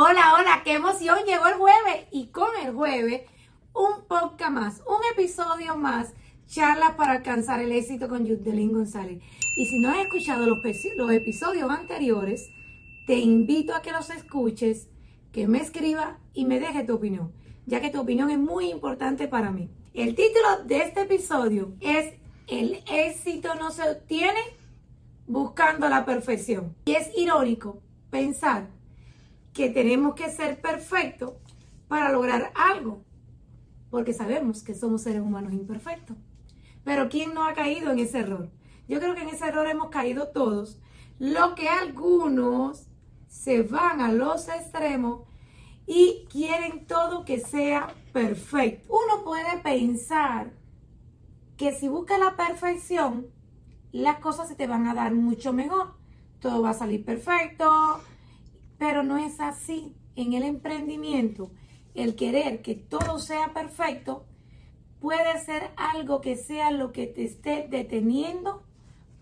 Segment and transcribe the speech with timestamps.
[0.00, 3.22] Hola, hola, qué emoción, llegó el jueves y con el jueves
[3.74, 6.14] un podcast más, un episodio más,
[6.46, 9.20] charlas para alcanzar el éxito con Yudelín González.
[9.56, 10.60] Y si no has escuchado los,
[10.96, 12.48] los episodios anteriores,
[13.08, 14.88] te invito a que los escuches,
[15.32, 17.32] que me escriba y me deje tu opinión,
[17.66, 19.68] ya que tu opinión es muy importante para mí.
[19.94, 22.14] El título de este episodio es
[22.46, 24.42] El éxito no se obtiene
[25.26, 26.76] buscando la perfección.
[26.84, 28.77] Y es irónico pensar
[29.58, 31.32] que tenemos que ser perfectos
[31.88, 33.02] para lograr algo,
[33.90, 36.16] porque sabemos que somos seres humanos imperfectos.
[36.84, 38.52] Pero ¿quién no ha caído en ese error?
[38.86, 40.78] Yo creo que en ese error hemos caído todos,
[41.18, 42.86] lo que algunos
[43.26, 45.22] se van a los extremos
[45.88, 48.94] y quieren todo que sea perfecto.
[48.94, 50.52] Uno puede pensar
[51.56, 53.26] que si busca la perfección,
[53.90, 55.94] las cosas se te van a dar mucho mejor.
[56.38, 58.00] Todo va a salir perfecto,
[58.78, 59.94] pero no es así.
[60.16, 61.50] En el emprendimiento,
[61.94, 64.24] el querer que todo sea perfecto
[65.00, 68.62] puede ser algo que sea lo que te esté deteniendo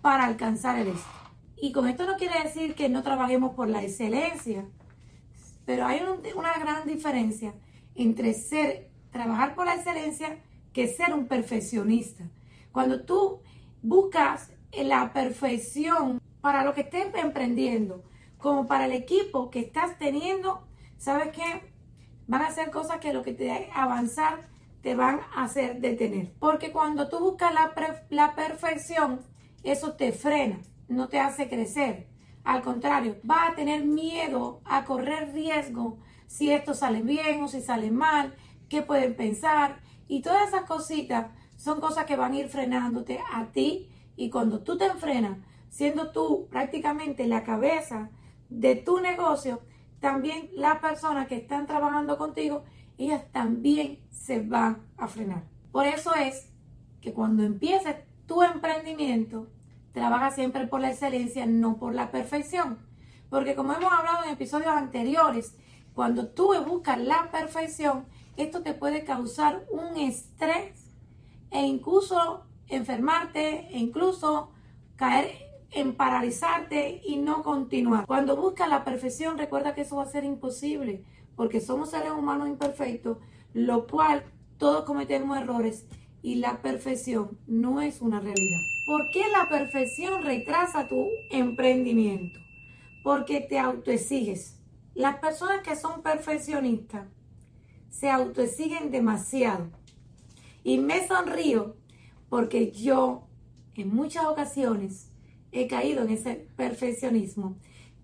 [0.00, 1.10] para alcanzar el éxito.
[1.58, 4.66] Y con esto no quiere decir que no trabajemos por la excelencia,
[5.64, 6.00] pero hay
[6.34, 7.54] una gran diferencia
[7.94, 10.38] entre ser, trabajar por la excelencia
[10.72, 12.24] que ser un perfeccionista.
[12.72, 13.40] Cuando tú
[13.82, 18.04] buscas la perfección para lo que estés emprendiendo,
[18.38, 20.66] como para el equipo que estás teniendo,
[20.98, 21.72] ¿sabes qué?
[22.26, 24.48] Van a ser cosas que lo que te avanzar
[24.82, 26.32] te van a hacer detener.
[26.38, 27.72] Porque cuando tú buscas la,
[28.10, 29.20] la perfección,
[29.62, 32.08] eso te frena, no te hace crecer.
[32.44, 37.60] Al contrario, vas a tener miedo a correr riesgo si esto sale bien o si
[37.60, 38.34] sale mal,
[38.68, 39.80] qué pueden pensar.
[40.06, 44.60] Y todas esas cositas son cosas que van a ir frenándote a ti y cuando
[44.60, 48.10] tú te enfrenas, siendo tú prácticamente la cabeza
[48.48, 49.60] de tu negocio,
[50.00, 52.64] también las personas que están trabajando contigo,
[52.98, 55.44] ellas también se van a frenar.
[55.72, 56.48] Por eso es
[57.00, 59.48] que cuando empieces tu emprendimiento,
[59.92, 62.78] trabaja siempre por la excelencia, no por la perfección.
[63.30, 65.56] Porque como hemos hablado en episodios anteriores,
[65.94, 68.04] cuando tú buscas la perfección,
[68.36, 70.92] esto te puede causar un estrés
[71.50, 74.50] e incluso enfermarte e incluso
[74.96, 75.45] caer
[75.76, 78.06] en paralizarte y no continuar.
[78.06, 81.04] Cuando buscas la perfección, recuerda que eso va a ser imposible,
[81.36, 83.18] porque somos seres humanos imperfectos,
[83.52, 84.24] lo cual
[84.56, 85.86] todos cometemos errores
[86.22, 88.60] y la perfección no es una realidad.
[88.86, 92.40] ¿Por qué la perfección retrasa tu emprendimiento?
[93.04, 94.58] Porque te autoexiges.
[94.94, 97.06] Las personas que son perfeccionistas
[97.90, 99.68] se autoexigen demasiado.
[100.64, 101.76] Y me sonrío
[102.30, 103.28] porque yo
[103.74, 105.12] en muchas ocasiones
[105.52, 107.56] he caído en ese perfeccionismo,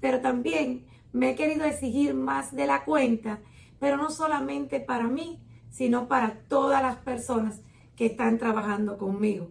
[0.00, 3.40] pero también me he querido exigir más de la cuenta,
[3.78, 5.40] pero no solamente para mí,
[5.70, 7.60] sino para todas las personas
[7.96, 9.50] que están trabajando conmigo.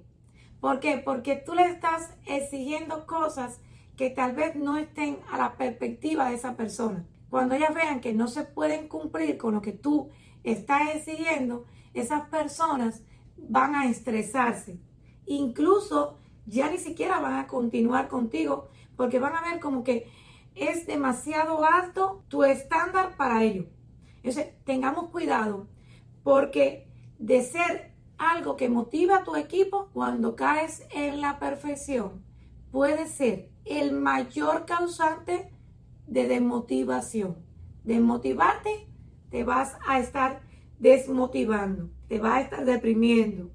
[0.60, 0.98] ¿Por qué?
[0.98, 3.62] Porque tú le estás exigiendo cosas
[3.96, 7.06] que tal vez no estén a la perspectiva de esa persona.
[7.30, 10.10] Cuando ellas vean que no se pueden cumplir con lo que tú
[10.44, 13.04] estás exigiendo, esas personas
[13.38, 14.80] van a estresarse.
[15.26, 16.18] Incluso
[16.50, 20.10] ya ni siquiera van a continuar contigo porque van a ver como que
[20.56, 23.68] es demasiado alto tu estándar para ello.
[24.18, 25.68] Entonces, tengamos cuidado
[26.24, 26.88] porque
[27.18, 32.24] de ser algo que motiva a tu equipo, cuando caes en la perfección,
[32.72, 35.52] puede ser el mayor causante
[36.08, 37.38] de desmotivación.
[37.84, 38.90] Desmotivarte,
[39.30, 40.42] te vas a estar
[40.80, 43.52] desmotivando, te va a estar deprimiendo.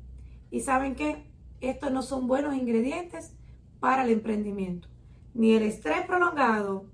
[0.50, 1.34] ¿Y saben qué?
[1.69, 3.32] Estos no son buenos ingredientes
[3.80, 4.88] para el emprendimiento.
[5.32, 6.86] Ni el estrés prolongado,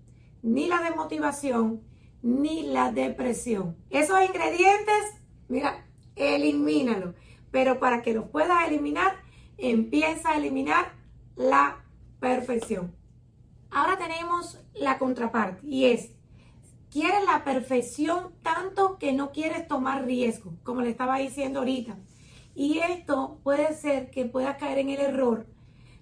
[0.43, 1.83] ni la desmotivación,
[2.23, 3.77] ni la depresión.
[3.91, 7.15] Esos ingredientes, mira, elimínalo.
[7.51, 9.17] Pero para que los puedas eliminar,
[9.59, 10.93] empieza a eliminar
[11.37, 11.85] la
[12.21, 12.95] perfección.
[13.71, 16.13] Ahora tenemos la contraparte y es,
[16.91, 21.99] quieres la perfección tanto que no quieres tomar riesgo, como le estaba diciendo ahorita.
[22.55, 25.47] Y esto puede ser que puedas caer en el error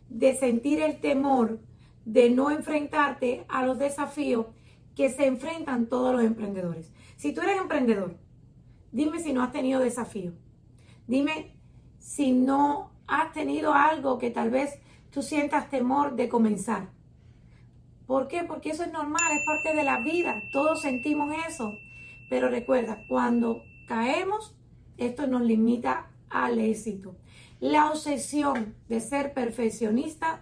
[0.08, 1.60] de sentir el temor
[2.04, 4.46] de no enfrentarte a los desafíos
[4.96, 6.92] que se enfrentan todos los emprendedores.
[7.16, 8.16] Si tú eres emprendedor,
[8.90, 10.34] dime si no has tenido desafíos.
[11.06, 11.54] Dime
[11.98, 14.80] si no has tenido algo que tal vez
[15.10, 16.88] tú sientas temor de comenzar.
[18.06, 18.42] ¿Por qué?
[18.44, 20.42] Porque eso es normal, es parte de la vida.
[20.50, 21.74] Todos sentimos eso.
[22.30, 24.56] Pero recuerda, cuando caemos,
[24.96, 27.16] esto nos limita al éxito.
[27.60, 30.40] La obsesión de ser perfeccionista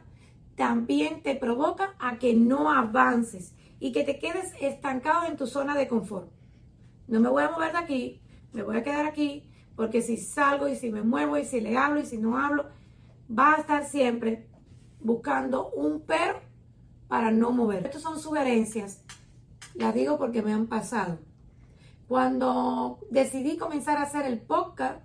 [0.54, 5.74] también te provoca a que no avances y que te quedes estancado en tu zona
[5.76, 6.30] de confort.
[7.08, 8.22] No me voy a mover de aquí,
[8.52, 11.76] me voy a quedar aquí, porque si salgo y si me muevo y si le
[11.76, 12.66] hablo y si no hablo,
[13.30, 14.48] va a estar siempre
[15.00, 16.40] buscando un pero
[17.08, 17.86] para no mover.
[17.86, 19.04] Estas son sugerencias,
[19.74, 21.18] las digo porque me han pasado.
[22.08, 25.00] Cuando decidí comenzar a hacer el podcast,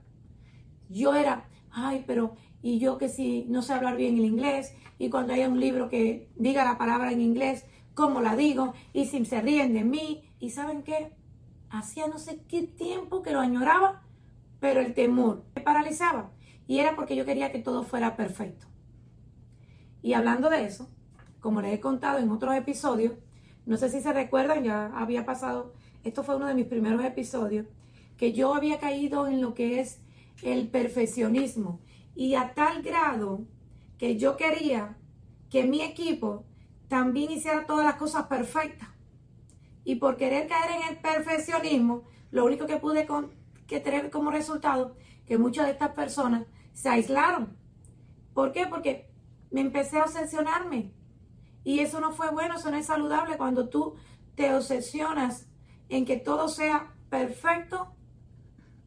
[0.91, 5.09] yo era, ay, pero y yo que si no sé hablar bien el inglés, y
[5.09, 7.65] cuando haya un libro que diga la palabra en inglés,
[7.95, 8.73] ¿cómo la digo?
[8.93, 11.13] Y si se ríen de mí, y ¿saben qué?
[11.69, 14.03] Hacía no sé qué tiempo que lo añoraba,
[14.59, 16.31] pero el temor me paralizaba.
[16.67, 18.67] Y era porque yo quería que todo fuera perfecto.
[20.03, 20.88] Y hablando de eso,
[21.39, 23.13] como les he contado en otros episodios,
[23.65, 25.73] no sé si se recuerdan, ya había pasado,
[26.03, 27.65] esto fue uno de mis primeros episodios,
[28.17, 29.99] que yo había caído en lo que es
[30.42, 31.80] el perfeccionismo
[32.16, 33.45] y a tal grado
[33.98, 34.98] que yo quería
[35.50, 36.45] que mi equipo
[36.88, 38.89] también hiciera todas las cosas perfectas.
[39.83, 43.07] Y por querer caer en el perfeccionismo, lo único que pude
[43.68, 44.95] que tener como resultado
[45.25, 47.57] que muchas de estas personas se aislaron.
[48.34, 48.68] ¿Por qué?
[48.68, 49.10] Porque
[49.51, 50.94] me empecé a obsesionarme.
[51.63, 53.95] Y eso no fue bueno, eso no es saludable cuando tú
[54.36, 55.48] te obsesionas
[55.89, 57.94] en que todo sea perfecto,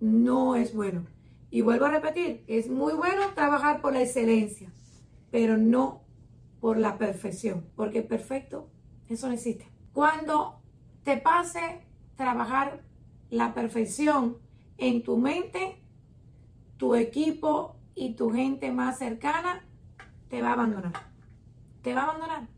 [0.00, 1.06] no es bueno.
[1.54, 4.72] Y vuelvo a repetir, es muy bueno trabajar por la excelencia,
[5.30, 6.02] pero no
[6.60, 8.68] por la perfección, porque perfecto,
[9.08, 9.70] eso no existe.
[9.92, 10.60] Cuando
[11.04, 11.86] te pase
[12.16, 12.82] trabajar
[13.30, 14.38] la perfección
[14.78, 15.80] en tu mente,
[16.76, 19.64] tu equipo y tu gente más cercana
[20.30, 20.92] te va a abandonar.
[21.82, 22.48] Te va a abandonar.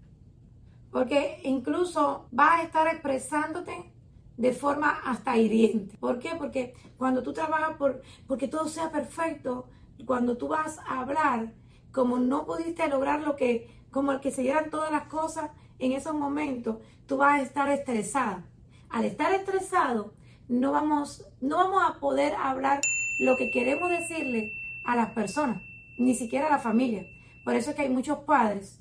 [0.91, 3.93] Porque incluso vas a estar expresándote
[4.37, 5.97] de forma hasta hiriente.
[5.99, 6.33] ¿Por qué?
[6.37, 9.69] Porque cuando tú trabajas por porque todo sea perfecto,
[10.05, 11.53] cuando tú vas a hablar,
[11.93, 15.93] como no pudiste lograr lo que, como el que se dieran todas las cosas en
[15.93, 18.45] esos momentos, tú vas a estar estresada.
[18.91, 20.13] Al estar estresado,
[20.49, 22.81] no vamos, no vamos a poder hablar
[23.21, 24.53] lo que queremos decirle
[24.85, 25.63] a las personas,
[25.99, 27.07] ni siquiera a la familia.
[27.45, 28.81] Por eso es que hay muchos padres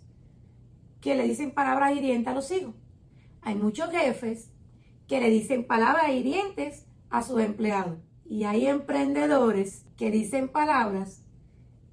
[1.00, 2.76] que le dicen palabras hirientes a los hijos.
[3.42, 4.52] Hay muchos jefes
[5.08, 7.98] que le dicen palabras hirientes a sus empleados.
[8.26, 11.24] Y hay emprendedores que dicen palabras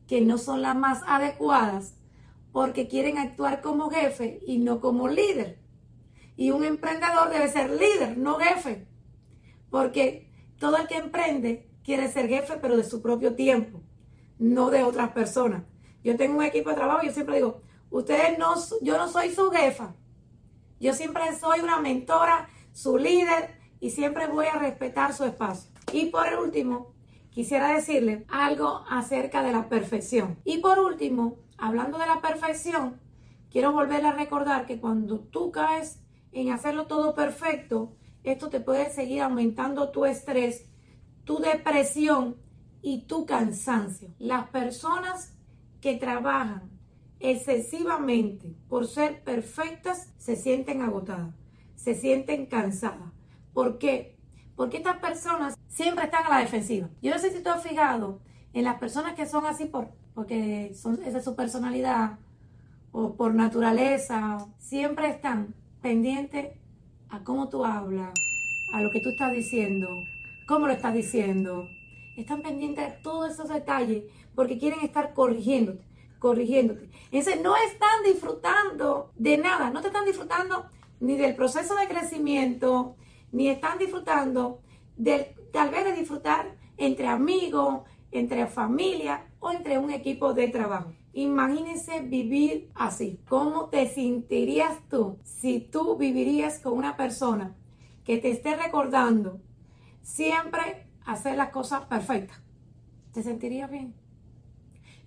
[0.06, 1.94] que no son las más adecuadas
[2.52, 5.58] porque quieren actuar como jefe y no como líder.
[6.36, 8.86] Y un emprendedor debe ser líder, no jefe.
[9.70, 13.80] Porque todo el que emprende quiere ser jefe, pero de su propio tiempo,
[14.38, 15.64] no de otras personas.
[16.04, 19.30] Yo tengo un equipo de trabajo y yo siempre digo, ustedes no, yo no soy
[19.30, 19.94] su jefa.
[20.80, 25.70] Yo siempre soy una mentora su líder y siempre voy a respetar su espacio.
[25.92, 26.94] Y por último,
[27.30, 30.38] quisiera decirle algo acerca de la perfección.
[30.44, 33.00] Y por último, hablando de la perfección,
[33.50, 36.00] quiero volver a recordar que cuando tú caes
[36.32, 40.70] en hacerlo todo perfecto, esto te puede seguir aumentando tu estrés,
[41.24, 42.36] tu depresión
[42.82, 44.14] y tu cansancio.
[44.18, 45.34] Las personas
[45.80, 46.70] que trabajan
[47.18, 51.41] excesivamente por ser perfectas se sienten agotadas
[51.82, 53.10] se sienten cansadas.
[53.52, 54.16] ¿Por qué?
[54.54, 56.88] Porque estas personas siempre están a la defensiva.
[57.02, 58.20] Yo no sé si tú has fijado
[58.52, 62.18] en las personas que son así por, porque son, esa es su personalidad
[62.92, 66.56] o por naturaleza, siempre están pendientes
[67.08, 68.12] a cómo tú hablas,
[68.74, 69.88] a lo que tú estás diciendo,
[70.46, 71.68] cómo lo estás diciendo.
[72.16, 74.04] Están pendientes de todos esos detalles
[74.36, 75.84] porque quieren estar corrigiéndote,
[76.20, 76.90] corrigiéndote.
[77.10, 80.66] Entonces no están disfrutando de nada, no te están disfrutando
[81.02, 82.94] ni del proceso de crecimiento,
[83.32, 84.60] ni están disfrutando
[85.52, 87.82] tal vez de disfrutar entre amigos,
[88.12, 90.92] entre familia o entre un equipo de trabajo.
[91.12, 93.18] Imagínense vivir así.
[93.28, 97.56] ¿Cómo te sentirías tú si tú vivirías con una persona
[98.04, 99.40] que te esté recordando
[100.02, 102.40] siempre hacer las cosas perfectas?
[103.12, 103.92] ¿Te sentirías bien?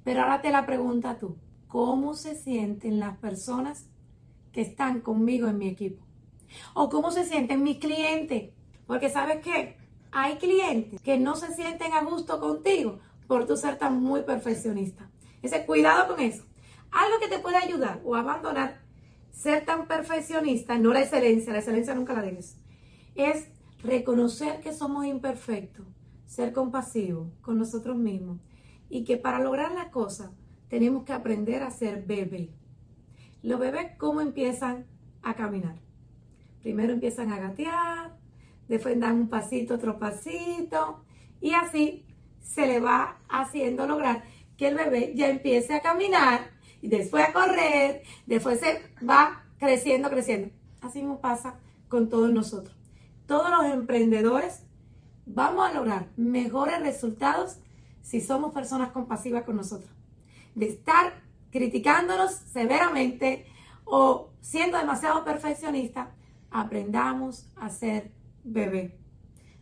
[0.04, 1.38] Pero ahora te la pregunta tú.
[1.70, 3.90] ¿Cómo se sienten las personas
[4.56, 6.02] que están conmigo en mi equipo.
[6.74, 8.52] O cómo se sienten mis clientes.
[8.88, 9.76] Porque sabes qué?
[10.14, 15.12] Hay clientes que no se sienten a gusto contigo por tu ser tan muy perfeccionista.
[15.42, 16.46] Ese cuidado con eso.
[16.90, 18.80] Algo que te puede ayudar o abandonar
[19.34, 22.56] ser tan perfeccionista, no la excelencia, la excelencia nunca la dejes,
[23.16, 23.50] es
[23.84, 25.86] reconocer que somos imperfectos,
[26.26, 28.40] ser compasivos con nosotros mismos
[28.90, 30.30] y que para lograr las cosas
[30.70, 32.54] tenemos que aprender a ser bebé.
[33.46, 34.88] Los bebés, ¿cómo empiezan
[35.22, 35.76] a caminar?
[36.64, 38.18] Primero empiezan a gatear,
[38.68, 41.06] después dan un pasito, otro pasito,
[41.42, 42.08] y así
[42.42, 44.24] se le va haciendo lograr
[44.58, 46.50] que el bebé ya empiece a caminar,
[46.82, 50.50] y después a correr, después se va creciendo, creciendo,
[50.82, 52.76] Así mismo pasa con todos nosotros.
[53.28, 54.64] Todos los emprendedores
[55.28, 57.60] vamos a lograr mejores resultados
[58.02, 59.92] si somos personas compasivas con nosotros.
[60.56, 61.25] De estar
[61.56, 63.46] criticándonos severamente
[63.86, 66.10] o siendo demasiado perfeccionistas,
[66.52, 68.12] aprendamos a ser
[68.44, 69.00] bebé.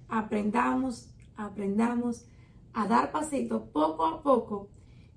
[0.10, 2.26] Aprendamos, aprendamos
[2.74, 4.70] a dar pasitos poco a poco,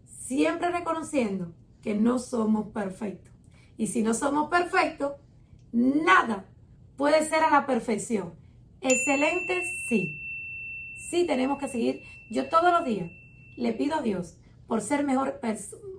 [0.04, 3.32] siempre reconociendo que no somos perfectos.
[3.78, 5.12] Y si no somos perfectos,
[5.72, 6.44] nada
[6.98, 8.34] puede ser a la perfección.
[8.82, 10.20] Excelente, sí.
[11.08, 12.02] Sí tenemos que seguir.
[12.30, 13.10] Yo todos los días
[13.56, 15.40] le pido a Dios por ser mejor,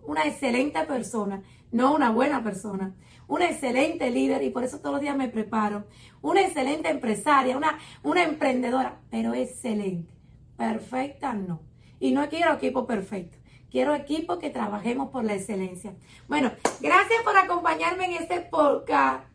[0.07, 2.95] una excelente persona, no una buena persona,
[3.27, 5.85] una excelente líder y por eso todos los días me preparo,
[6.21, 10.13] una excelente empresaria, una, una emprendedora, pero excelente.
[10.57, 11.61] Perfecta no.
[11.99, 13.37] Y no quiero equipo perfecto.
[13.69, 15.93] Quiero equipo que trabajemos por la excelencia.
[16.27, 19.25] Bueno, gracias por acompañarme en este podcast.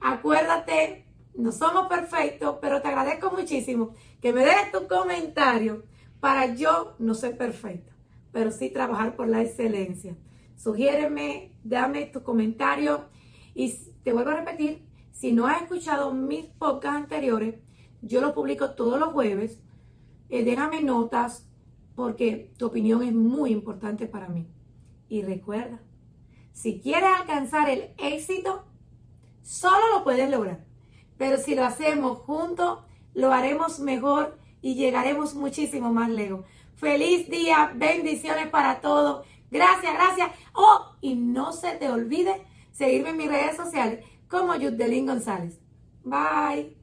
[0.00, 5.84] Acuérdate, no somos perfectos, pero te agradezco muchísimo que me des tu comentario
[6.20, 7.92] para yo no ser perfecta,
[8.32, 10.16] pero sí trabajar por la excelencia.
[10.56, 13.06] Sugiéreme, dame tu comentario
[13.54, 17.56] y te vuelvo a repetir, si no has escuchado mis podcasts anteriores,
[18.02, 19.60] yo los publico todos los jueves.
[20.28, 21.48] Eh, déjame notas
[21.94, 24.46] porque tu opinión es muy importante para mí.
[25.08, 25.80] Y recuerda,
[26.52, 28.64] si quieres alcanzar el éxito,
[29.42, 30.64] solo lo puedes lograr.
[31.16, 32.80] Pero si lo hacemos juntos,
[33.14, 36.44] lo haremos mejor y llegaremos muchísimo más lejos.
[36.78, 39.26] Feliz día, bendiciones para todos.
[39.50, 40.30] Gracias, gracias.
[40.54, 45.58] Oh, y no se te olvide seguirme en mis redes sociales como Yudelín González.
[46.04, 46.77] Bye.